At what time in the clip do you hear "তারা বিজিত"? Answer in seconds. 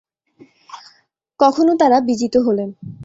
1.75-2.35